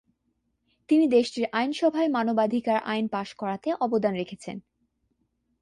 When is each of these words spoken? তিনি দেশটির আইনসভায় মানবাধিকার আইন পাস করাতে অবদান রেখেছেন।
তিনি 0.89 1.05
দেশটির 1.07 1.45
আইনসভায় 1.51 2.09
মানবাধিকার 2.09 2.77
আইন 2.83 3.05
পাস 3.07 3.29
করাতে 3.33 3.69
অবদান 3.79 4.13
রেখেছেন। 4.15 4.57